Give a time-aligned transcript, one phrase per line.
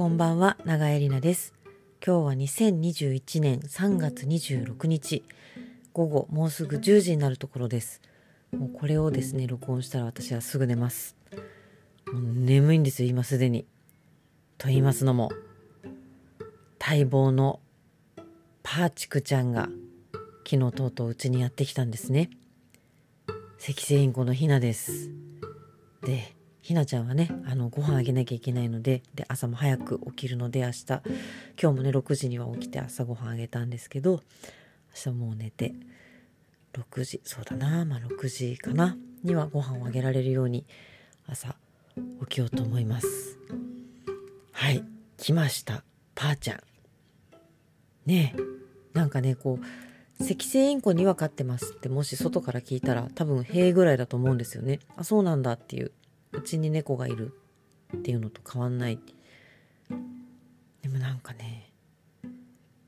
[0.00, 1.52] こんばんは長江里奈です。
[2.02, 5.22] 今日は2021年3月26日
[5.92, 8.00] 午後もうすぐ10時になるところです。
[8.50, 11.16] もうこれをですね録音したら私はすぐ寝ます。
[12.10, 13.66] もう眠いんですよ今すでに。
[14.56, 15.32] と言いますのも
[16.78, 17.60] 待望の
[18.62, 19.68] パーチクちゃんが
[20.50, 22.30] 昨日とうとううちにやってきたんですね。
[23.58, 25.10] 赤星インコのひなです。
[26.00, 26.34] で
[26.70, 31.02] ひなちゃんはねあのご飯あげなきゃいけないのでで朝も早く起きるので明日今
[31.56, 34.22] 日もね6時には起きて朝ごはんあげたんですけど
[35.04, 35.74] 明日もう寝て
[36.74, 40.64] 6時そうだなまあ6時かなにはご飯をあげられるように
[41.26, 41.56] 朝
[42.20, 43.36] 起きようと思います。
[44.52, 44.84] はい
[45.16, 45.82] 来ました
[46.14, 46.60] パーちゃん。
[48.06, 54.78] ねえなんかねこう赤星インコには飼ってますってもし外から聞いたら多分塀ぐらいだと思うんですよね。
[54.96, 55.90] あそうなんだっていう。
[56.32, 57.32] うちに猫がいる
[57.96, 58.98] っていうのと変わんない。
[60.82, 61.72] でもなんかね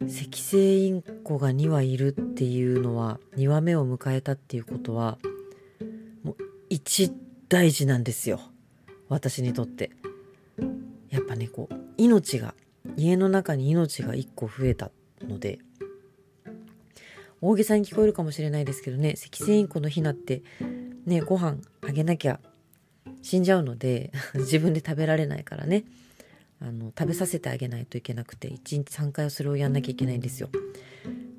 [0.01, 5.19] 赤星インコが2羽いるっていうのは2羽目を迎えたっていうことは
[6.23, 6.37] もう
[6.70, 7.13] 一
[7.48, 8.41] 大事なんですよ。
[9.09, 9.91] 私にとって。
[11.11, 12.55] やっぱねこう命が
[12.97, 15.59] 家の中に命が1個増えたので。
[17.45, 20.43] 大げさに聞こえるかもしれないですけどね赤星インコのヒナって
[21.07, 22.39] ねご飯あげなきゃ
[23.22, 25.84] 死んじゃうので 自分で食べられないからね
[26.61, 30.48] あの食べさせてあげないといけなくて1日3回はそれをやんなきゃいけないんですよ。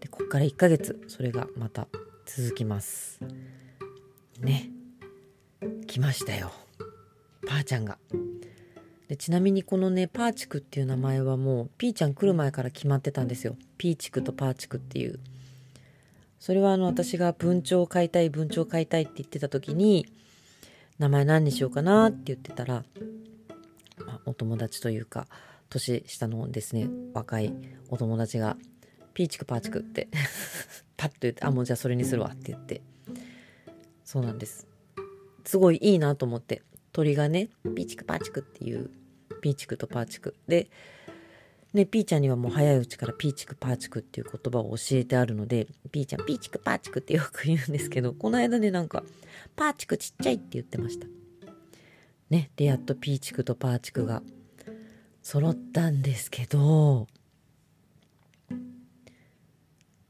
[0.02, 1.88] でこっから1ヶ月それがまた
[2.26, 3.20] 続きます。
[4.42, 4.70] ね
[5.88, 6.52] 来ましたよ
[7.48, 7.98] パーちゃんが。
[9.08, 13.56] でちなみにこのねパーチクっていう名前はもうピーちゃん来る前から決まってたんですよ。
[13.78, 15.20] ピーチクとパーチクっていう。
[16.40, 20.06] それはあの私が文鳥を飼いたい文鳥を飼いたいって言ってた時に
[21.00, 22.84] 名前何にしようかなって言ってたら、
[24.06, 25.28] まあ、お友達というか
[25.70, 27.54] 年下のですね若い
[27.90, 28.58] お友達が
[29.14, 30.08] 「ピーチクパーチク」って
[30.98, 32.82] パッと言って「あもうじゃあそれにするわ」って言って
[34.04, 34.68] そうなんです。
[35.46, 36.62] すごいいいなと思って
[36.92, 38.90] 鳥がね「ピーチクパーチク」っていう
[39.42, 40.70] ピーチクとパーチクで
[41.74, 49.04] ね、ピーちゃんにはもう早いうちからピーチクパーチクっていう言葉を教えてあるので、ピーちゃんピーチクパーチクってよく言うんですけど、この間ね、なんか、
[49.56, 51.08] パーチクちっちゃいって言ってました。
[52.30, 54.22] ね、で、やっとピーチクとパーチクが
[55.24, 57.08] 揃ったんですけど、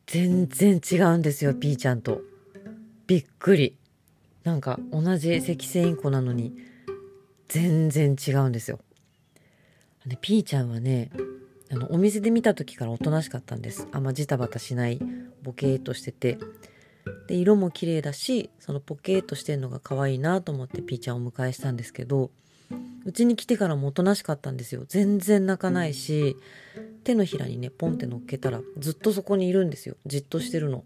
[0.05, 2.21] 全然違うんですよ、ピーちゃんと。
[3.07, 3.77] びっくり。
[4.43, 6.53] なんか同じ赤星インコなのに
[7.47, 8.79] 全然違うんですよ。
[10.05, 11.11] ね、ピーちゃんはね
[11.73, 13.87] あのお店で見た時からおとなしかったんです。
[13.91, 14.99] あんまジタバタしない
[15.41, 16.37] ボケーっとしてて。
[17.27, 22.31] で色も綺麗だしそのポケーっとしてるのが可愛いなと思ってピーちゃんをお迎えしたんですけど
[23.03, 24.85] うちに来てからもおとなしかったんですよ。
[24.87, 26.37] 全然泣かないし
[27.03, 29.97] 手のひらにねポンって乗っけたらずっとそこにいるんですよ。
[30.05, 30.85] じっとしてるの。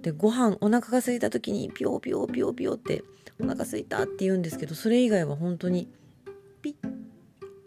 [0.00, 3.02] でご飯お腹が空いた時にピョーピョーピョーピョーって
[3.40, 5.88] お腹空いたって言うんですけどそれ以外は本当に
[6.62, 6.95] ピッ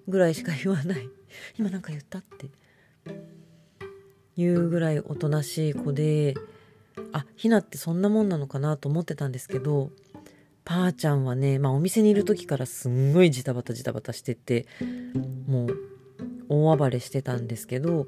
[0.10, 1.10] ぐらいしか言わない。
[1.58, 2.50] 今なんか言ったって。
[4.42, 6.34] いうぐらいおとなしい子で
[7.12, 9.92] あひなってそんなもんなのかなと思ってたんですけど
[10.64, 14.66] パーちゃんはね、まあ、お店にいる時からすんごいジタバタジタバタしてて
[15.48, 15.78] もう
[16.48, 18.08] 大暴れしてたんですけど、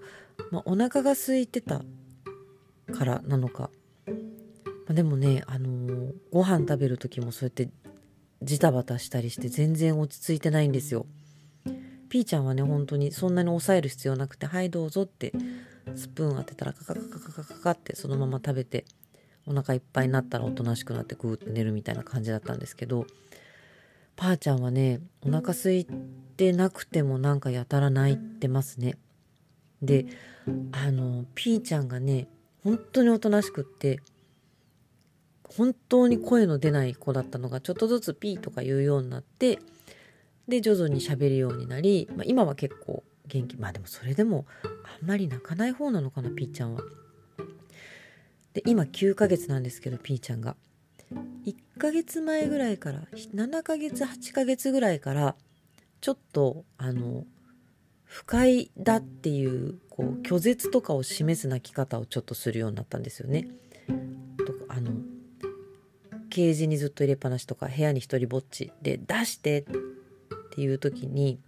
[0.52, 1.82] まあ、お腹が空いてた
[2.94, 3.70] からなのか、
[4.06, 4.14] ま
[4.92, 7.70] あ、でもね、あのー、ご飯食べる時もそうやって
[8.42, 11.06] ジタバタしたりして全然落ち着いてないんですよ。
[12.12, 15.32] ピーちゃんはね本当にそんなに抑える必要なくて「はいどうぞ」って
[15.96, 18.84] スプーン当てたらカカカカカカカカってそのまま食べて
[19.48, 23.08] お腹いっぱいになったらおとなしくなってグーって寝るみたいな感じだったんですけど
[24.18, 25.88] パーちゃんはねお腹空い
[26.36, 28.98] てなくてもなんかやたら泣いてますね。
[29.82, 30.06] で
[30.74, 32.28] あのピーちゃんがね
[32.66, 34.02] 本当におとなしくって
[35.46, 39.60] 本当に声の出ない子だったのがちょっとずつピーとか言うようになって
[40.48, 46.82] で徐々に喋るようになり、まあ、今は結構元気まあでもそれでもあんまり泣かない方なのかなピーちゃんは。
[48.54, 50.56] で今9ヶ月なんですけどピーちゃんが。
[51.46, 55.36] 1ヶ月前ぐらいから7ヶ月8ヶ月ぐらいから
[56.00, 57.26] ちょっとあの
[58.06, 63.48] 不快だっていうこう拒絶とかを示す泣き方をちょっとするようになったんですよね。
[64.46, 64.92] とかあの
[66.30, 69.66] ケージにずっと入れっぱなしとか部屋に一人ぼっちで出して
[70.52, 71.40] っていう時に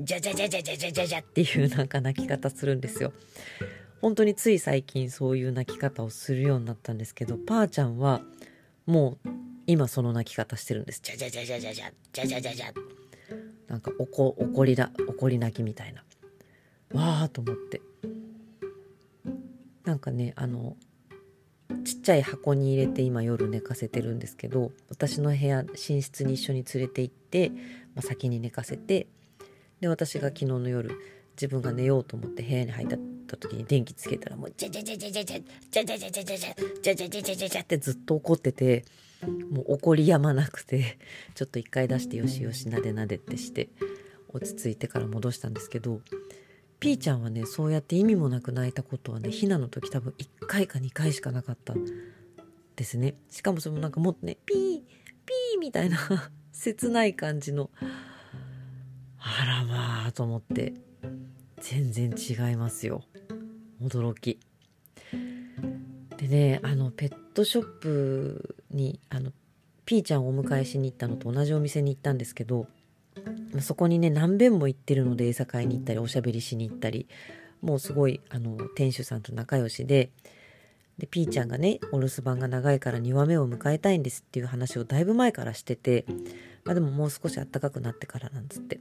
[0.00, 3.12] じゃじゃじゃじゃじゃじゃじゃじゃっていうなんか泣き方するんですよ。
[4.02, 8.22] 本当につい最近そういう泣き方をするようになったんですけどパーちゃんは
[8.86, 9.28] もう
[9.66, 11.00] 今その泣き方してるんです。
[11.02, 12.66] じゃじゃじゃじゃじゃじゃじゃじゃじゃじゃ
[13.68, 16.02] なんか怒怒りだ怒り泣きみたいな
[16.92, 17.80] わーと思って
[19.84, 20.76] なんかねあの
[21.84, 27.52] ちっちゃい箱に入れて今夜寝かせてるんですけど私の部屋寝室に一緒に連れて行って、
[27.94, 29.06] まあ、先に寝かせて
[29.80, 30.90] で私が昨日の夜
[31.32, 32.88] 自分が寝ようと思って部屋に入っ
[33.26, 38.84] た時に電気つけたらもうジャジャジャジャジャジャジャジャジャジャジャジャジャジャジャジャジャジャってずっと怒ってて
[39.50, 40.98] もう怒りやまなくて
[41.34, 43.68] ちょっと一回出してよしよしなでなでってして
[44.28, 46.00] 落ち着いてから戻したんですけど
[46.78, 51.74] ピーちゃんはねそうやって意味もなく泣いたことはねひなの時多分1回か2回しかなかった
[52.76, 55.98] ですねしかもそれもなんかもっとねピーピーみたいな
[56.52, 57.70] 切ない感じの。
[59.18, 60.74] あらまあと思って。
[61.60, 63.04] 全然違いますよ。
[63.82, 64.40] 驚き。
[66.16, 69.32] でねあのペットショップにあの
[69.86, 72.66] ピーちゃんをお迎えしに行ったのと同じお店に行ったんですけど
[73.60, 77.08] そこにね何遍も行ってるので餌買いに行ったりおしゃべりしに行ったり
[77.62, 80.10] もうすごいあの店主さんと仲良しで
[81.00, 86.04] でピーちゃんがねお留守番が長いから2話目を迎えたいんですっていう話をだいぶ前からしてて、
[86.64, 88.78] まあ、でももう少し暖かくなってからなんつって。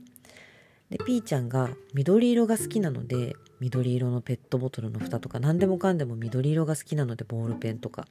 [0.89, 8.07] でピーちゃんが緑色が好きなので緑色のペットボトルの蓋とか何でもかんでも緑色が好きなのでボールペンとか、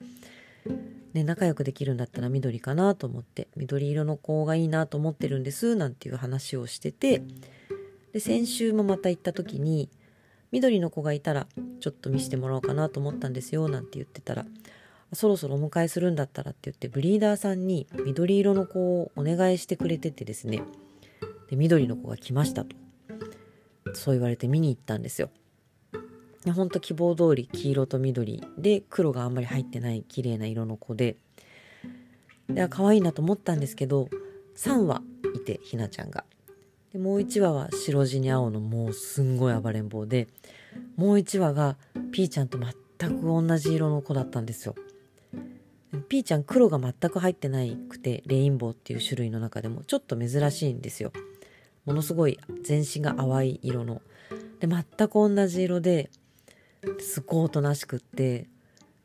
[1.13, 7.25] ね、仲良くできるんだったら緑かなと思って緑色の子がいいなと思ってるんですなんていう話をしてて
[8.13, 9.91] で先週もまた行った時に
[10.53, 11.47] 緑の子がいたら
[11.81, 14.47] ちょっと見せてもらおうかなと思ったんですよなんて言ってたら。
[15.13, 20.63] そろそろお迎えするんだったらって言ってブリーダーさんに緑色の子をお願いしてくれててですね。
[21.49, 22.77] で緑の子が来ましたと。
[23.95, 25.31] そう言われて見に行ったんですよ。
[26.45, 26.51] で。
[26.51, 31.17] ほんと希望通り黄色と緑で黒があんまり入ってない綺麗な色の子で。
[32.49, 34.09] で可愛いなと思ったんですけど
[34.57, 35.03] 3羽
[35.35, 36.25] いてひなちゃんが。
[36.93, 40.29] でもう1羽は白地に青のもうすんごい暴れん坊で
[40.97, 41.77] もう1羽が
[42.13, 44.75] ピーちゃんと全く同じ色の子だったんですよ。
[46.09, 51.13] ピーちゃん黒が全く入ってないくてレインボーっていう種類の中でもちょっと珍しいんですよ。
[51.85, 54.03] ものすごい全身が淡い色の
[54.61, 56.11] で全く同じ色で
[57.01, 58.47] すごいおとなしくって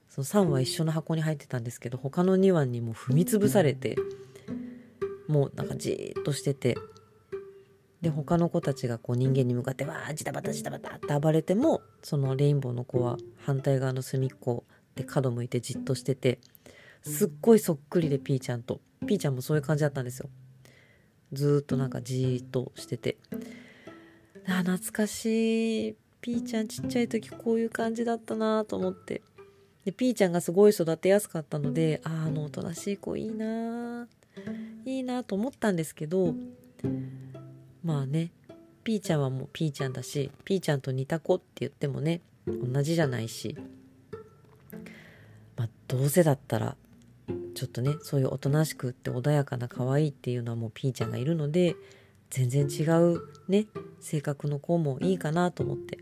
[0.09, 3.95] その3羽一緒の箱に入ってたんですけど他の2羽にも踏み潰されて
[5.27, 6.75] もうなんかじーっとしてて
[8.03, 14.65] で他の子たちがこう人間に向かってわージタバタジタバタって暴れてもそのレインボーの子は反対側の隅っこ
[14.95, 16.39] で角向いてじっとしてて
[17.03, 18.79] すっごいそっくりでピーちゃんと。
[19.05, 20.29] ピーちゃんもそういう感じだったんですよ。
[21.33, 23.17] ずっとなんかじーっとしてて。
[24.47, 25.95] あ懐かしい。
[26.21, 29.21] ピーちゃんちっちゃい時こういう感じだったなと思って。
[29.83, 34.07] でピーちゃんがすごい育てやすかったのでああのおとなしい子いいな
[34.85, 36.33] いいなと思ったんですけど
[37.83, 38.31] まあね
[38.83, 43.57] ピーちゃんはもうピーちゃんだしピーちゃんと似た子って言ってもね同じじゃないし
[45.55, 46.75] まあどうせだったら
[47.55, 51.75] ちょっとねそういうおとなしくって穏やかな可愛いっていうのはもうピーちゃんがいるので
[52.29, 53.67] 全然違うね
[53.99, 55.99] 性格の子もいいかなと思って。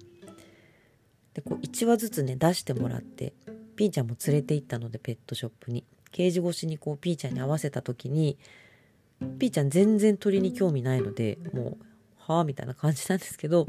[1.34, 3.34] でこう1羽ずつね出してもらって
[3.78, 5.86] ピーちゃんも連れて行ったのでペットショップに。
[6.12, 8.38] ケージ越しにこうピーちゃんに合わせた時に
[9.40, 11.86] ピーちゃん全然鳥に興味ないのでもう
[12.18, 13.68] はあみたいな感じなんですけど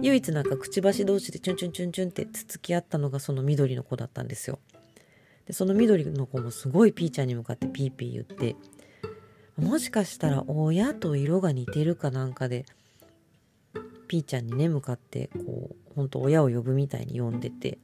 [0.00, 4.58] 唯一なんかくちばし同士でチュンチュンチュンチュンってつつき合ったのがその緑の子だったんですよ。
[5.46, 8.56] でその緑の子もすごいピーちゃんに向かってピーピー言って
[9.56, 12.64] もしかしたら親と色が似てるかなんかで
[14.08, 17.78] ピーちゃんにね向かってこうほんと親を呼ぶみたいに呼んでて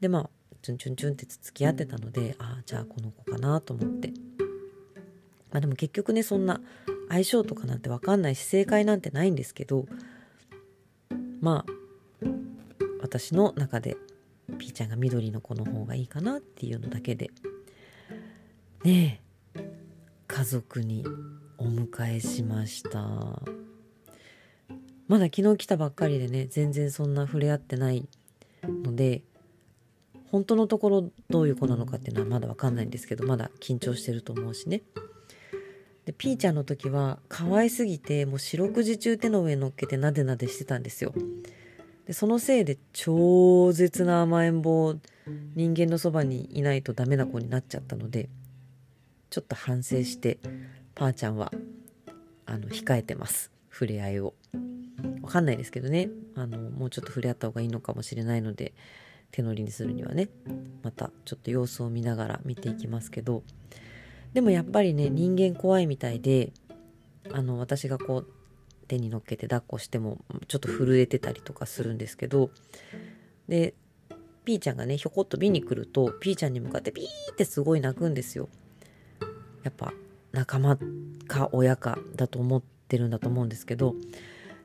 [0.00, 0.30] でまあ
[0.62, 4.12] チュンチュンチュンってつつき合ってたのでああじゃあこの子かなと思って
[5.52, 6.60] まあでも結局ねそんな
[7.08, 9.86] 相性とかなんて分かんないし正解なんてないんですけど
[11.40, 11.72] まあ
[13.00, 13.96] 私の中で
[14.58, 17.30] ピーちゃんが緑の子の方がいいかなっていうのだけで
[18.84, 19.20] ね
[19.54, 19.62] え
[20.26, 21.04] 家族に
[21.58, 23.40] お迎えしました。
[25.08, 28.08] まだ昨日来たばっかりでね全然そんな触れ合ってない
[28.64, 29.22] ので
[30.30, 34.82] 本当のところどういう子なのかっていうのはまだ分かんないんですけどまだ緊張してると思うしね
[36.06, 41.12] でピーちゃんの時は可愛すぎてもう四六時中手の上乗っけてなでなでしてたんですよ。
[42.06, 44.94] でそのせいで超絶な甘えん坊
[45.56, 48.28] 人間のそばにいないとダメな子になっちゃったので
[49.30, 50.38] ちょっと反省して
[50.94, 51.50] パーちゃんは
[52.46, 53.50] あの控えてます。
[53.72, 54.34] 触れ合いを。
[55.22, 56.08] わかんないですけどね。
[56.36, 58.74] あのもうちょっと触れ合った方がいいのかもしれないので
[59.32, 60.28] 手乗りにするにはね。
[60.84, 63.42] またちょっと様子を見ながら見ていきますけど。
[64.36, 66.52] でもやっぱりね人間怖いみたいで
[67.32, 68.26] あの私がこう
[68.86, 72.50] 手に乗っけて抱っこしてもちょっと震えてたりとかするんですけど
[73.48, 73.72] で
[74.44, 78.50] ピーちゃんがねひょこっと見に来るとピーちゃんに向かってピーってすごい泣くんですよ。
[79.62, 79.94] やっぱ
[80.32, 80.78] 仲間
[81.26, 83.94] か親かだと思ってるんだと思うんですけど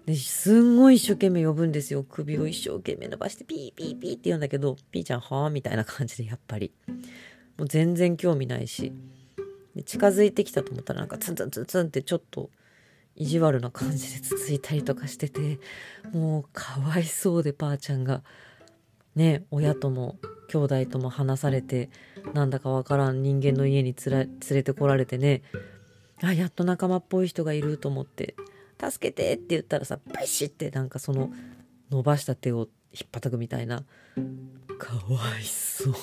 [0.06, 2.04] ですんごい一生懸命呼ぶんですよ。
[2.04, 6.74] 首を一生懸命伸ばしてピーピーピーって言うんだけどピーちゃんはあみたいな感じでやっぱり。
[7.58, 8.92] もう全然興味ないし
[9.76, 12.50] で近づいてきたと思ったらなんかツンツンツンツンってちょっと
[13.16, 15.60] 意地悪な感じでつついたりとかしてて
[16.12, 18.24] もうかわいそうでばあちゃんが
[19.16, 20.18] ね親とも
[20.50, 21.90] 兄弟とも話されて
[22.34, 25.44] なんだかわからん人間の家に連れてこられてね
[26.22, 28.36] あやっと仲間っぽい人がいると思って
[28.82, 31.32] 「助けて」って言ったらさバシッてなんかその
[31.90, 33.84] 伸ばした手をひっぱたくみたいな。
[34.78, 35.94] かわいそう。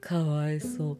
[0.00, 0.98] かわいそう。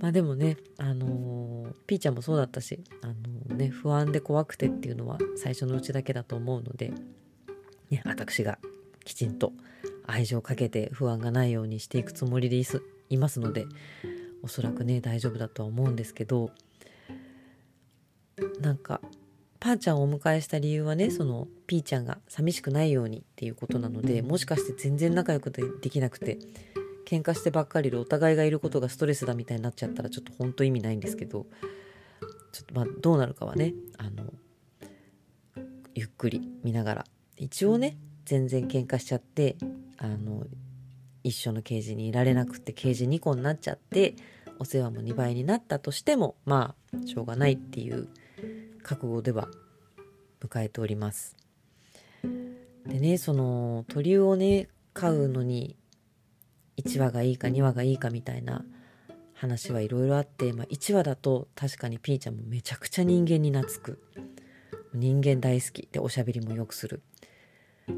[0.00, 6.92] まあでもねあのー、ピーちゃんもそうだったしあのー、ね不安で怖くてっていうのは最初のうちだけだと思うので
[7.90, 8.58] ね私が
[9.04, 9.52] きちんと
[10.06, 12.62] 愛情をかけて不安がないようにしていくつもりで
[13.10, 13.66] いますので
[14.42, 16.50] おそらくね大丈夫だとは思うんですけど
[18.60, 19.00] なんか
[19.60, 26.38] パーちゃんをお迎えした理由はねそのピーちゃんが寂しくないようにっていうことなのでもしかして全然仲良くできなくて
[27.08, 31.46] 喧嘩してばっかりでお互いがいることがストレスだみたいになっちゃったらちょっと本当意味ないんですけど
[32.52, 34.30] ちょっとまあどうなるかはねあの
[35.94, 37.04] ゆっくり見ながら
[37.38, 37.96] 一応ね
[38.26, 39.56] 全然喧嘩しちゃって
[39.96, 40.44] あの
[41.24, 44.14] 一緒のケージにいられなくてケージ2個になっちゃって
[44.58, 48.08] お世話も2倍になったとしてもまあしょうがないっていう
[48.82, 49.48] 覚悟では
[50.40, 51.36] 迎えております。
[52.86, 55.76] でねその鳥をね飼うのに
[56.78, 58.64] 1羽がいいか2羽がいいかみたいな
[59.34, 64.02] 話はいろいろあって、まあ、1羽だと確かにピーちゃんもめちゃくちゃ人間に懐く。
[64.94, 65.88] 人間大好き。
[65.92, 67.02] でおしゃべりもよくする。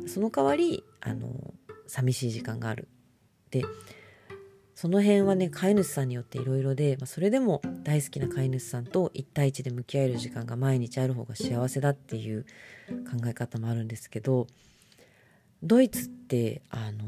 [0.06, 1.54] その代わりあの
[1.86, 2.88] 寂しい時間がある。
[3.50, 3.62] で
[4.74, 12.46] その辺はね飼い主さんによっていろいろで、まあ、それでも大好きな飼い主さんと1対1で向き合える時間が毎日ある方が幸せだっていう
[12.88, 14.46] 考え方もあるんですけど
[15.62, 17.04] ドイツってあの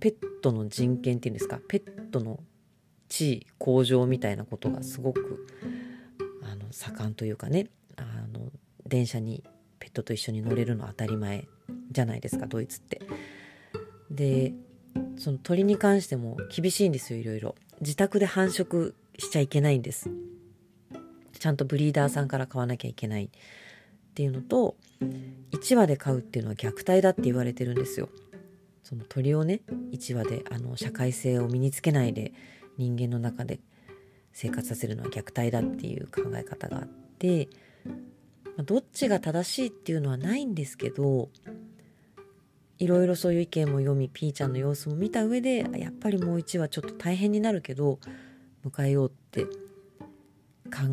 [0.00, 1.60] ペットの人権っていうんですか？
[1.68, 2.40] ペットの
[3.08, 5.46] 地位向上みたいなことがすごく
[6.42, 8.50] あの盛んというかねあの
[8.86, 9.42] 電車に
[9.78, 11.46] ペットと一緒に乗れるの当たり前
[11.90, 13.00] じゃないですかドイツって。
[14.10, 14.52] で
[15.16, 17.54] その鳥に関しても厳しいんですよいろいろ。
[17.80, 20.10] 自宅で繁殖しちゃいけないんです。
[21.38, 23.28] ちゃんとブリーダーさんから買わなきゃいけないっ
[24.14, 24.76] ていうのと
[25.52, 28.08] 1羽で飼うっていうのは虐待だって言われてるんですよ。
[28.88, 29.60] その鳥をね
[29.92, 32.32] 1羽であの社会性を身につけないで
[32.78, 33.60] 人間の中で
[34.32, 37.50] 生活させるのは虐待だっていう考え方があって
[38.56, 41.28] まどっちが正しいっていうのはないんですけど
[42.78, 47.98] いろいろそういう意見も読みピーちゃんの様子も見た上でやっぱりもう1話ちょっと大変になるけど
[48.66, 49.50] 迎えようって考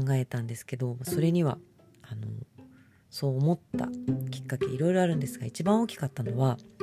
[0.09, 1.59] えたんですけどそれには
[2.01, 2.27] あの
[3.09, 3.87] そう思った
[4.31, 6.57] きっかけいろいろあるんですが一番大きかったのは「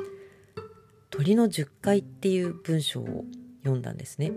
[1.13, 3.25] 鳥の10回」っていう文章を
[3.63, 4.33] 読んだんですね。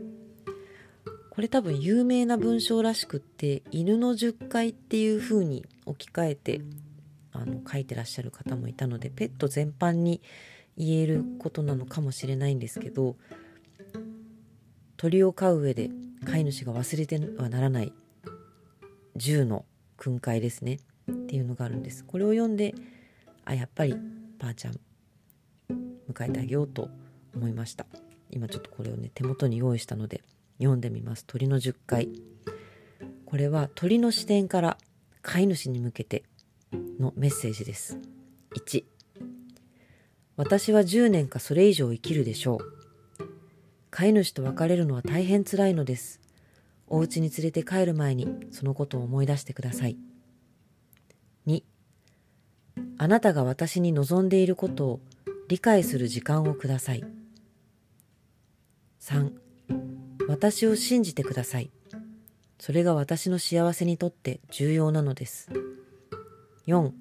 [1.32, 6.62] これ多分有名な文章らしくって「犬の10回」っていう風に置き換えて
[7.34, 10.22] あの書いてらっしゃる方もいたのでペット全般に
[10.77, 13.17] 言えることなのかもしれないんですけど
[14.96, 15.89] 鳥を飼う上で
[16.25, 17.91] 飼い主が忘れてはならない
[19.17, 19.65] 10の
[19.98, 20.79] 訓戒ですね
[21.12, 22.74] っていうのがあるんですこれを読んで
[23.44, 23.96] あやっぱり
[24.39, 24.79] ばあちゃん
[26.12, 26.89] 迎えてあげようと
[27.35, 27.85] 思いました
[28.31, 30.21] 今ちょっとこれをね手元に用意したので
[30.57, 32.09] 読んでみます鳥の10回
[33.25, 34.77] これは鳥の視点から
[35.21, 36.24] 飼い主に向けて
[37.00, 37.97] のメッセージです
[38.55, 38.95] 1
[40.38, 42.59] 私は10年かそれ以上生きるでしょう。
[43.89, 46.19] 飼い主と別れるのは大変辛いのです。
[46.88, 49.97] お家に連れて帰る前にそのことを思い出してください。
[51.47, 51.63] 2
[52.97, 55.00] あなたが私に望んでいることを
[55.48, 57.04] 理解する時間をください。
[59.02, 59.32] 3
[60.28, 61.70] 私を信じてください。
[62.60, 65.52] それが私の幸せにとって重要なのです。
[66.66, 66.92] 4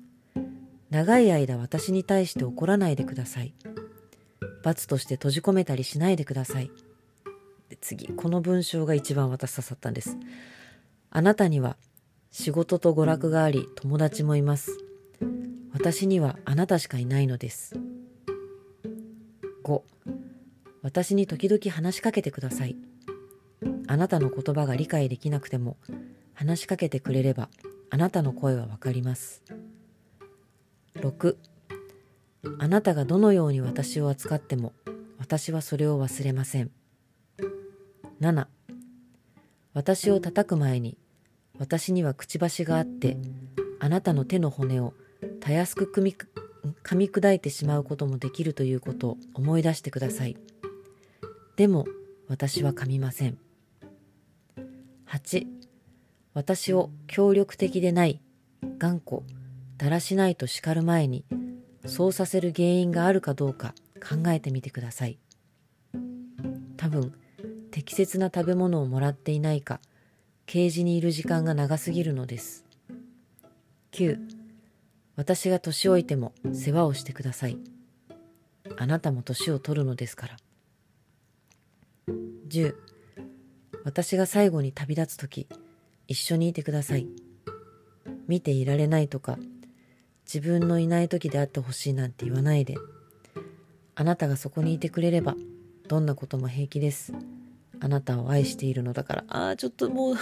[0.91, 3.55] 長い間私に対して怒らないでください。
[4.63, 6.71] 罰として閉じ込めたりしないでください。
[7.71, 10.19] で次、この文章が一番私刺さったんです。
[11.11, 11.79] あなたには
[12.31, 14.77] 仕事と娯楽があり友達もいます。
[15.73, 17.75] 私にはあなたしかいないのです。
[19.65, 19.83] 5
[20.83, 22.77] 私に時々話しかけてください。
[23.87, 25.79] あなたの言葉が理解できなくても
[26.35, 27.49] 話しかけてくれれば
[27.91, 29.43] あなたの声はわかります。
[30.97, 31.37] 6
[32.59, 34.75] あなたがどのように私を扱っても
[35.19, 36.71] 私はそれを忘れません。
[38.21, 38.47] 7
[39.73, 40.99] 私を叩く前に
[41.59, 43.17] 私にはくちばしがあって
[43.81, 44.93] あなたの手の骨を
[45.41, 46.15] たやすく噛み
[46.83, 50.37] 噛み砕いてしまうこともできるということを思い出してください。
[51.57, 51.87] でも
[52.29, 53.39] 私は噛みません。
[55.07, 55.47] 8
[56.33, 58.21] 私を協力的でない
[58.79, 59.23] 頑固
[59.77, 61.25] だらしないと叱る前に
[61.87, 65.19] そうさせる原因があるかどうか考えてみてください。
[66.77, 67.15] 多分
[67.71, 69.81] 適切な食べ物をもらっていないか
[70.47, 72.65] ケージにいる時間が長すぎるのです。
[73.93, 74.44] 9
[75.17, 77.59] 私が年老いても世話をしてください。
[78.77, 80.37] あなたも年を取るのですから。
[82.49, 82.75] 10
[83.85, 85.49] 私が最後に旅立つ時
[86.09, 87.07] 一緒にいてください。
[88.27, 89.39] 見ていられないとか
[90.25, 92.75] 自分のいない時であってほしいなんて言わないで
[93.95, 95.37] あなたがそこにいてくれれば
[95.89, 97.13] どんなことも平気です。
[97.81, 99.25] あなたを愛しているのだから。
[99.29, 100.17] ああちょっともう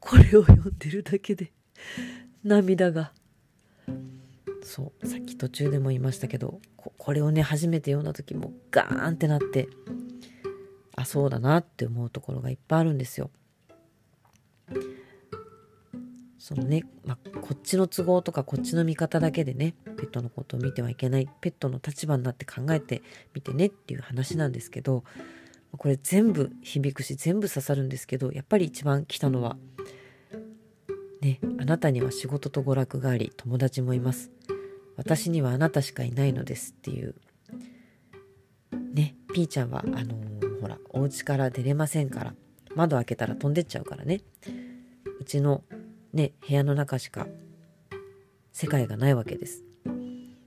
[0.00, 1.52] これを読んでるだけで
[2.42, 3.12] 涙が
[4.68, 9.66] そうさっき途中でも言いましたけどこれをね初めて読んだ時もガーンってなって
[10.94, 13.30] あそうだなって思うところがいっぱいあるんですよ。
[16.38, 23.02] そのね、まあ、こっちの都合とかこっちの見方だけでねペットのことを見てはいけないペットの立場になって考えて
[23.34, 25.02] みてねっていう話なんですけど
[25.76, 29.56] これ全部響くし全部刺さるんですけどやっぱり一番来たのは
[31.20, 34.30] ねあなたには仕事と娯楽があり友達もいます
[34.98, 37.14] 私にはあなたしかいないのですっていう。
[38.92, 42.34] ねピーちゃんはあのー、ほらお家から出れませんから。
[42.74, 44.20] 窓開けたら飛んでっちゃうからね。
[45.20, 45.62] うちの
[46.12, 47.26] ね部屋の中しか
[48.52, 49.64] 世界がないわけです。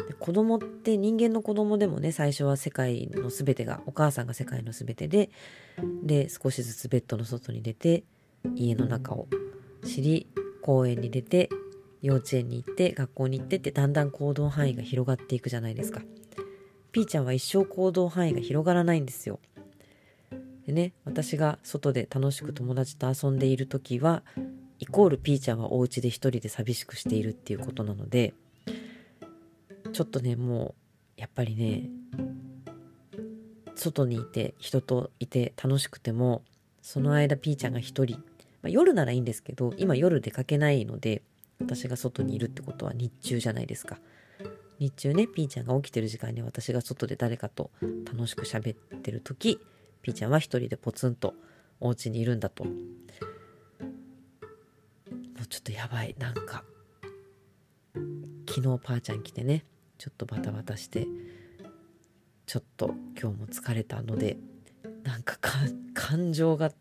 [0.08, 5.30] で子供って人間の子供でもね最初は世界の全てがお母さんが世界の全てで
[6.04, 8.04] で少しずつベッドの外に出て
[8.56, 9.28] 家の中を
[9.86, 10.28] 知り
[10.62, 11.50] 公園に出て
[12.02, 16.02] 幼稚園に行って学校に行ってってだんだん行動範囲が広がっていくじゃないですか。
[16.92, 19.40] ピーちゃんは一生行動範囲が広がらないんですよ。
[20.66, 24.24] でね私が外で楽しく友達と遊んでいる時は
[24.80, 28.34] イコールピーちゃんはお家で一人で寂しくしているっていうことなので
[29.94, 30.76] ちょっとねも
[31.18, 31.90] うやっぱりね
[33.76, 36.44] 外にいて人といて楽しくても
[36.82, 38.18] その間ピーちゃんが一人、
[38.62, 41.22] まあ、夜ならいいんですけど今夜出かけないので
[41.62, 44.00] 私が外にいるってことは日中じゃないですか。
[44.80, 47.70] 日中ねピーちゃんが起きてる時間に私が外で誰かと
[48.06, 49.60] 楽しく喋ってる時
[50.02, 51.36] ピーちゃんは一人でポツンと
[51.80, 52.64] お家にいるんだと。
[52.66, 52.72] も
[55.44, 56.16] うちょっとやばい。
[56.18, 56.64] なんか
[58.50, 59.64] 昨日パーちゃん来てね
[59.98, 61.08] ちょっとバタバタして
[62.48, 64.38] ちょっと今日も疲れたので
[65.04, 65.38] なんか
[65.94, 66.72] 感情が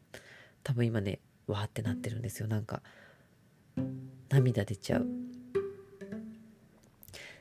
[0.65, 2.49] 多分今ねわーってなってるんですよ。
[2.49, 2.83] なんか
[4.31, 5.07] 涙出ちゃう。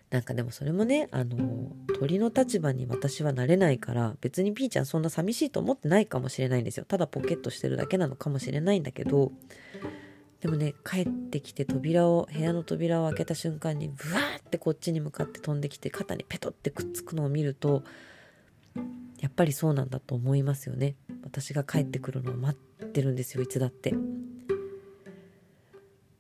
[0.09, 6.85] なんかでもそれもねあの鳥の立場に私はなれないから別にピーちゃんそんな寂しいと思ってないかもしれないんですよ。
[6.85, 9.31] ただポケットしてるだけなのかもしれないんだけど。
[10.41, 17.83] でもね帰ってきて扉を部屋の扉を開けた瞬間にブワーってこっちに向かって飛んできて肩にペトってくっつくのを見ると
[19.19, 20.95] やっぱりそうなんだと思いますよね。
[21.23, 23.93] 私が帰ってくるのを待ってるんですよいつだって。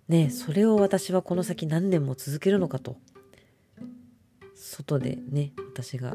[0.09, 2.97] ねそれを私はこの先何年も続けるのかと。
[4.55, 6.13] 外でね私が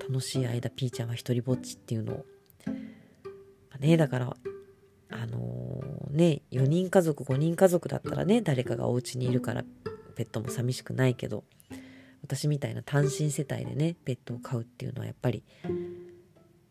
[0.00, 2.24] 楽しい間ピーちゃんは一人ぼっちっていうのを、
[3.78, 4.36] ねだから
[5.10, 9.64] あのー、ね4人家族5人家族だったらね誰かがお家にいるから
[10.16, 11.44] ペットも寂しくないけど
[12.22, 15.44] 私みたいな単身世帯でねペットを飼うっていうのはやっぱり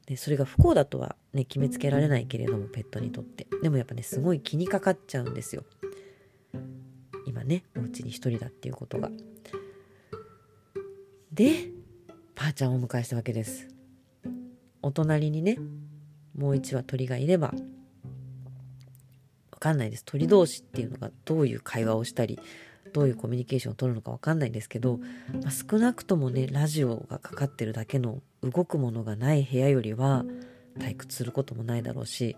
[0.06, 3.48] でそれが不幸だとはね決めつけられないけれどもペットにとって。
[3.62, 5.64] でもやっぱねすごい気にかかっちゃうんですよ。
[7.90, 9.10] 今ねお家に一人だっていうことが。
[11.32, 11.72] で
[12.36, 13.68] ばあちゃんをお迎えしたわけです。
[14.82, 15.58] お隣にね
[16.36, 17.54] もう一羽鳥がいればわ
[19.60, 20.06] かんないです。
[20.06, 22.40] 鳥同士っていうのがどういう会話をしたり
[22.94, 25.00] どういうコミュニケーションを取るのかわかんないんですけど、
[25.44, 30.26] まあ、少なくともねラジオがかかってるだけの動くものがない部屋よりは
[30.80, 32.38] 退屈することもないだろうし、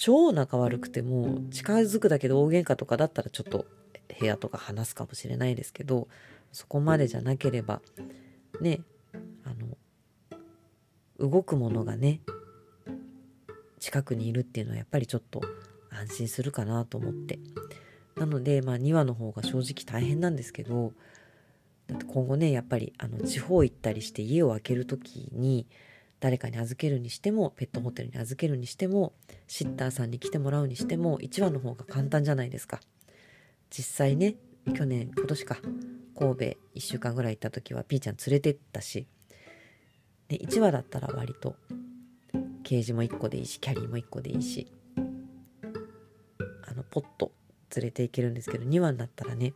[0.00, 3.66] 超仲悪くても近づくだけで大喧嘩とかだったらちょっと
[4.18, 6.08] 部屋とか話すかもしれないですけど
[6.52, 7.82] そこまでじゃなければ
[8.62, 8.80] ね
[9.44, 12.22] あの動くものがね
[13.78, 15.42] 近くにいるっていうのはやっぱりちょっと
[15.90, 17.38] 安心するかなと思って。
[18.16, 20.92] なので、まあ、2羽の方が正直大変なんですけど
[21.86, 25.66] だって今後ねやっぱりあの地方行ったりして家を空ける時に
[26.20, 29.14] 誰かに預けるにしてもペットホテルに預けるにしても
[29.48, 32.80] シッターさんに来てもらうにしても1羽の方が簡単じゃないですか。
[33.70, 34.34] 実際ね
[34.74, 35.56] 去年今年か
[36.18, 39.06] 神戸1週間ぐらい行った時はピーちゃん連れてったし
[40.28, 41.56] で1羽だったら割と
[42.62, 47.32] ケージも1個でいいしキャリーも1個でいいしあのポット
[47.74, 49.54] 連れて行けるんですけど2羽になったらね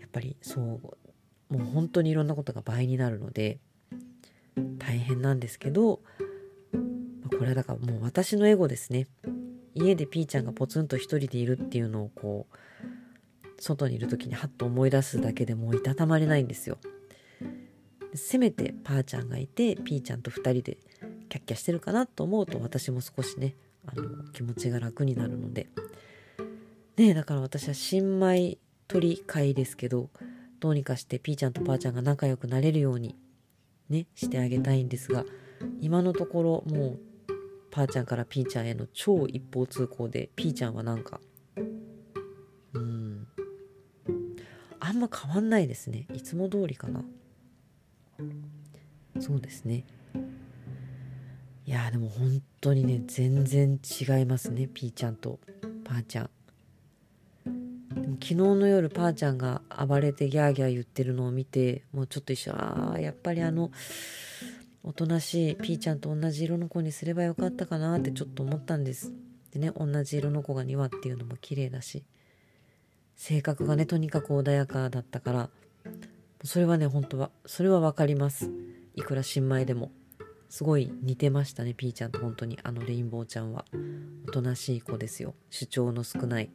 [0.00, 0.80] やっぱりそうも
[1.52, 3.58] う本当にいろんなことが倍になるので
[4.56, 6.00] 大変なんですけど
[7.30, 9.06] これはだからもう私のエゴですね。
[9.74, 12.56] 家でピーちゃんがポツンと一人でいるっていうのをこう
[13.60, 16.78] 外にいる時にハッと思い出すだけでもういたたまれないんですよ。
[18.14, 20.78] せめてパーちゃんがいてピーちゃんと2人で
[21.28, 25.68] キャッキャしてるかなと思うと私も少しねあの気持ちが楽になるので。
[26.96, 30.10] ねえだから私は新米鳥会ですけど
[30.60, 33.16] どうにかしてピーちゃんとパーちゃんが仲良くなれるように
[33.88, 35.24] ねしてあげたいんですが
[35.80, 37.00] 今のところもう
[37.70, 41.20] パーちゃんからピーちゃんへの超一方通行でピーちゃんはなんか
[42.74, 43.26] うん
[44.80, 46.06] あんま変わんないですね。
[46.12, 47.02] いつも通りかな。
[49.18, 49.86] そうですね。
[51.64, 55.40] いやでも本当にね全然違いますねピーちゃんと
[55.84, 56.30] パーちゃん。
[58.14, 63.70] 昨日の夜パーちゃんが暴れてギャーギャー言ってるのを見てもうちょっと一緒ああやっぱりあの
[64.82, 69.12] おとなしいピーちゃんと同じ色の子にすればよかったかなってちょっと思ったんです。
[69.52, 72.04] でね同じ色の子が2羽っていうのも綺麗だし
[73.16, 75.50] 性格がねとにかく穏やかだったから
[76.42, 78.50] それはね本当はそれは分かります。
[78.94, 79.90] いくら新米でも。
[80.50, 82.60] すごい似てましたねピーちゃんと本当に。
[82.62, 83.64] あのレインボーちゃんは。
[84.28, 85.34] おとなしい子ですよ。
[85.50, 86.50] 主張の少ない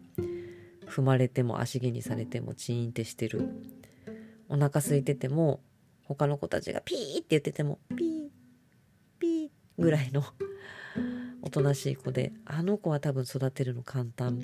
[0.90, 3.48] 踏まれても足毛にされてもチーンってしてる。
[4.50, 5.62] お腹空いてても
[6.06, 8.28] 他の子たちがピーって言っててもピー
[9.20, 10.24] ピーぐらいの
[11.44, 14.44] おとなしい子であの子は多分育てるの簡単。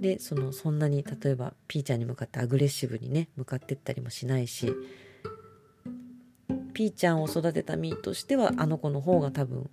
[0.00, 4.72] でそのそんなに例えばピーちゃんに向かってアグレッシブにね向かってったりもしないし
[6.72, 9.68] ピーちゃんを育てた身としてはあの子の方が多分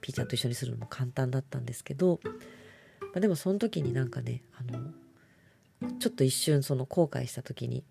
[0.00, 2.20] ピーちゃんと一緒にするのも簡単だったんですけど、
[3.14, 4.78] あ、でもその時になんかねあの
[5.98, 7.84] ちょっと一瞬その後悔した時に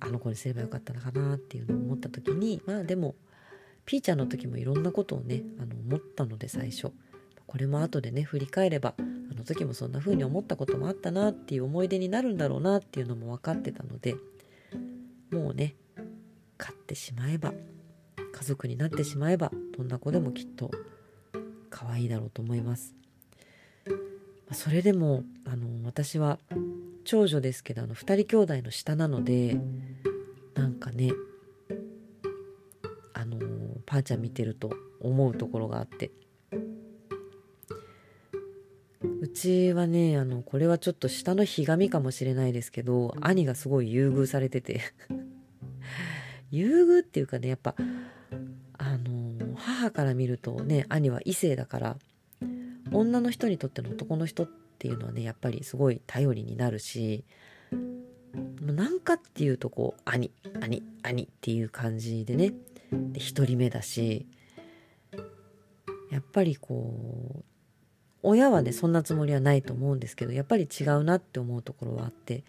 [0.00, 3.14] あの子にすればよかったのかなっていうのを思った時にまあでも
[3.84, 6.92] ピーちゃんの時もいろんなことをねあの思ったので最初
[7.46, 14.16] これも後でね振り返ればあの時もそんな風に思ったこともあったなっていう思い出になるんだろうなっていうのも分かってたので
[15.30, 15.74] もうね
[16.58, 17.52] 飼ってしまえば
[18.32, 20.70] 家族になってしまえばどんな子でもきっと
[21.70, 23.01] 可愛いだろうと思います。
[24.52, 26.38] それでもあの私は
[27.04, 29.58] 長女ですけどあの2人兄弟の下なので
[30.54, 31.12] なんかね
[33.14, 33.38] あの
[33.86, 36.10] パーちゃん見てると思うところがあって。
[39.20, 44.80] うちはねあのこれはちょっと下のひがみかもしれないですけど兄がすごい優遇されてて。
[46.50, 47.74] 優遇っていうかねやっぱ
[48.74, 51.96] あの母から見るとね兄は異性だから
[52.92, 57.24] 女の人にとっての男の人っていうのはねやっぱりすごい頼りになるし
[58.60, 62.52] なんかっていうとこう兄兄兄っていう感じでね
[62.90, 64.26] で1人目だし
[66.10, 67.44] やっぱりこう
[68.22, 72.44] 親はねそんなつもりはないと思うんですけどやっぱり違うなって思うところはあって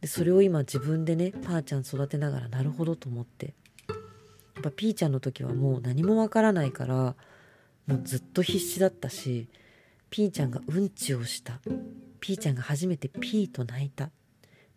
[0.00, 3.54] でそれを今自分でねパーちゃん育てながらなるほどと思って
[3.88, 7.14] やっぱピーちゃんの時はもう何もわからないから
[7.86, 9.48] もうずっと必死だったし
[10.12, 11.58] ピーちゃんがうんちをした。
[12.20, 14.10] ピーちゃんが初めてピーと泣いた。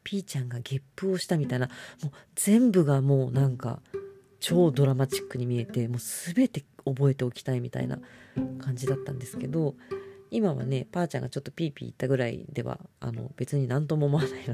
[0.01, 1.67] ピーちゃんがゲップをしたみたいな。
[2.01, 3.81] もう全部がもうなんか
[4.39, 7.99] 超ドラマチックに見えてもう全て覚えておきたいみたいな
[8.59, 9.75] 感じだったんですけど
[10.31, 14.53] 今はねパーちゃんがちょっとピーピー言ったぐらいではあの別に何とも思わないの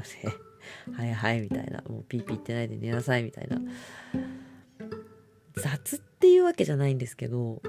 [0.96, 1.82] はいはいみたいな。
[1.82, 3.60] もうピーピー言ってないで寝なさいみたいな。
[5.54, 7.62] 雑っていうわけじゃないんですけど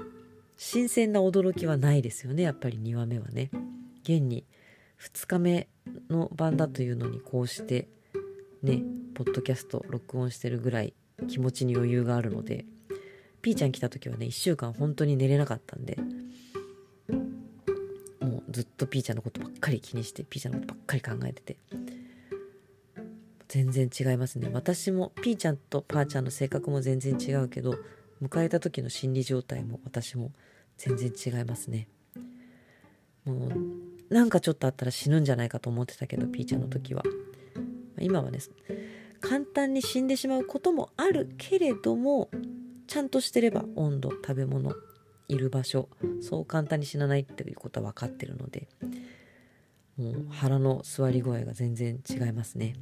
[0.56, 3.50] 新鮮な驚きはないですよねやっぱり2話目はね。
[4.02, 4.44] 現に
[5.00, 5.68] 2日目
[6.10, 7.88] の晩だというのにこうして
[8.62, 8.82] ね
[9.14, 10.94] ポッドキャスト録音してるぐらい
[11.28, 12.64] 気持ちに余裕があるので
[13.42, 15.98] ピーちゃん来た時はね1週間本当に寝れなかったんで
[18.20, 21.56] もうずっとピーちゃんのことばっかり気にしてピーちゃんのことばっかり考えてて
[23.48, 24.50] 全然違いますね。
[24.52, 27.76] 私もピーちゃんとパーちゃんの性格も全然違うけど
[28.26, 30.32] 迎えた時の心理状態も私も
[30.76, 31.88] 全然違いますね。
[33.24, 37.02] もうなんかちょっとあったら死ぬんじゃないかと思ってたけどピーちゃんの時は。
[38.00, 38.38] 今はね
[39.20, 42.28] 簡単に死んでしまうこともあるけれども
[42.86, 44.74] ちゃんとしてれば温度食べ物
[45.28, 45.88] いる場所
[46.20, 48.68] そう簡単に死なないっていうことは分かってるので
[49.96, 52.74] もう腹の座り具合が全然違いますね。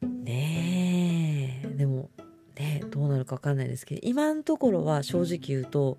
[0.00, 0.57] ねえ。
[2.98, 5.98] どうなるか分かんないですけど今のところは正直言うと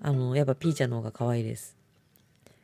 [0.00, 1.76] あのやっぱピーちゃんの方が可愛いです。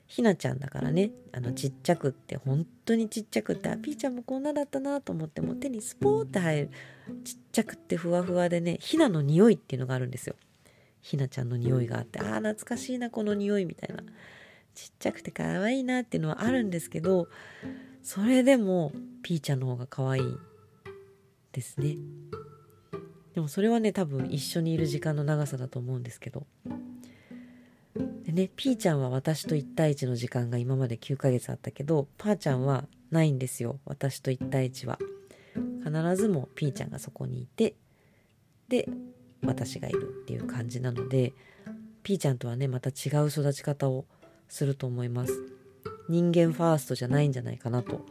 [0.07, 6.71] ひなちゃんだからねあのちっちゃくって本当にちっちゃくってあピーちゃんもこんなだったなと思っても手にスポーって入る
[7.25, 10.37] ちっちゃくってふわふわでねひなの匂いっていうのがあるんですよ。
[11.01, 14.03] ひなちゃんの匂いがあってああ懐かしいなこの匂いみたいな。
[14.75, 17.29] ちっちゃくて可愛いなっていうのはあるんですけど
[18.03, 18.93] それでも
[19.23, 20.37] ピーちゃんの方が可愛い
[21.53, 21.97] ですね。
[23.35, 26.47] でもそれはね多分一緒にいる時間の長さだと思うんですけど。
[28.25, 34.99] でねピーちゃんは私と1対1の時間が今まで9ヶ月あったけどパーちゃんはないんですよ私と1対1は。
[35.85, 37.75] 必ずもピーちゃんがそこにいて
[38.69, 38.89] で
[39.45, 41.35] 私がいるっていう感じなので
[42.03, 44.07] ピーちゃんとはねまた違う育ち方を
[44.49, 45.33] すると思います。
[46.09, 48.05] 人間ファーストじゃないんじゃないかなと。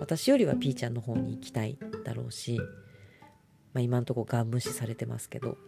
[0.00, 2.60] 私よりはピーちゃんの方に行きたいだろうし、
[3.76, 5.58] まあ、今んとこガン無視されてますけど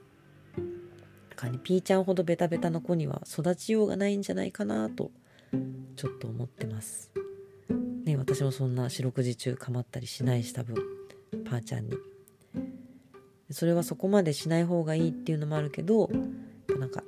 [1.36, 5.10] かにピーちゃんほどベタベタな子には育ちようがないんじゃないかなと
[5.94, 7.10] ちょっと思ってます。
[8.04, 10.76] ね私もそんな四六時中構ったりしないし多分
[11.44, 11.98] パーちゃんに。
[13.50, 16.10] それはそこまでしない方がいいっていうのもあるけど
[16.78, 17.04] なんか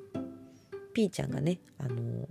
[0.92, 2.28] ピーちゃんがねあの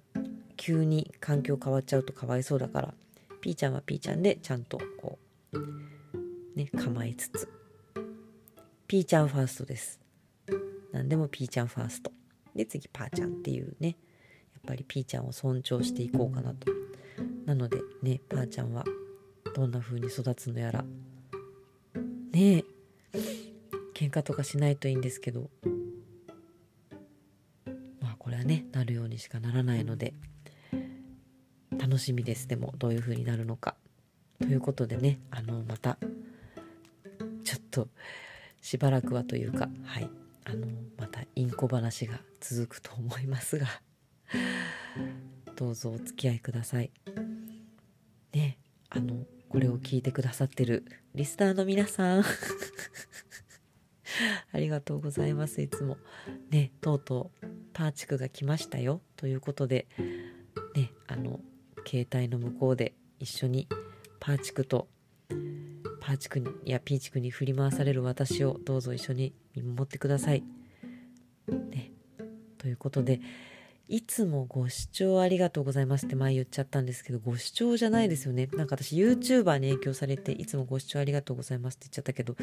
[0.58, 2.94] 急に環境変わっちゃうとかわいそうだから
[3.42, 5.18] ピーちゃんはピーちゃんでちゃんとこ
[5.54, 5.60] う
[6.56, 7.59] ね構えつつ。
[8.90, 10.00] ピーちゃんファーストです。
[10.92, 12.12] 何でもピーちゃんファースト。
[12.56, 13.90] で次パーちゃんっていうね。
[13.90, 16.72] やっぱりピーちゃんを尊重していこうかなと。
[17.46, 18.84] なのでねパーちゃんは
[19.54, 20.84] どんな風に育つのやら。
[22.32, 22.66] ねえ。
[23.94, 25.52] 喧嘩とかしないといいんですけど。
[28.02, 30.16] まあこれはねなるようにしかならないので。
[31.78, 32.48] 楽しみです。
[32.48, 33.76] でもどういう風になるのか。
[34.40, 36.00] ということでねあのまた
[37.44, 37.88] ちょっと
[38.70, 40.08] しばらくはというかはい。
[40.46, 43.66] あのまたインコ話が続くと思いますが
[45.58, 46.92] どうぞお付き合いください。
[48.32, 48.60] ね
[48.92, 52.22] あのこれを聞いてくださってるリスナーの皆さん
[54.54, 55.64] ありがとうございます。
[55.64, 55.98] いつも
[56.52, 59.02] ねとうとうパーチクが来ましたよ。
[59.16, 59.88] ということで
[60.76, 61.42] ねあの
[61.88, 63.68] 携帯の向こうで一緒に
[64.20, 64.88] パーチクと
[66.10, 70.44] パーチクにやピーチクに振り回される私をどうぞ一緒に見守ってください。
[71.70, 71.92] ね、
[72.58, 73.22] ということで
[73.88, 78.50] いつもご視聴ありがとうございますって前言っちゃったんですけど、ご視聴じゃないですよね。
[78.54, 82.36] なんか私 YouTuber に影響されて、いつもご視聴ありがとうございますって言っちゃったけど、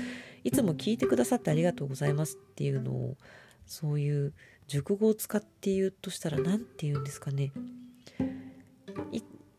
[0.45, 3.17] いつも聞いてくださってありがとうございますっていうのを、
[3.67, 4.33] そういう
[4.69, 7.51] 熟語を使って言うとしたら何て言うんですかね。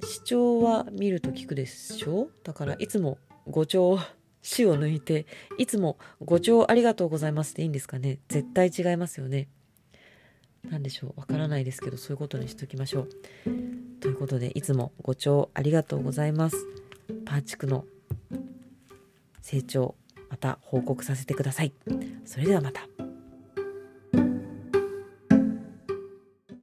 [0.01, 2.29] 視聴は見ると聞くでしょ？
[2.45, 3.17] だからいつも
[3.49, 3.99] ご聴
[4.41, 5.25] 死を抜いて
[5.57, 8.19] いつもご聴ありがとうございますっていいんですかね？
[8.27, 9.47] 絶対違いますよね。
[10.69, 11.19] 何でしょう？
[11.19, 13.09] わからないですけどそういうことにしときましょう。
[13.99, 16.57] ということでいつもご聴ありがとうございます。
[17.25, 17.85] パーチクの
[19.41, 19.95] 成長
[20.29, 21.73] また報告させてください。
[22.25, 23.06] それではまた。